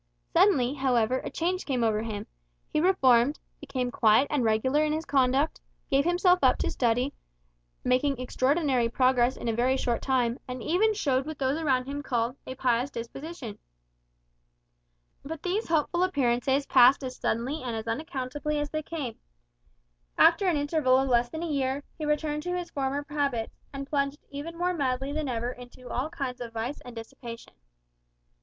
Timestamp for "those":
11.37-11.59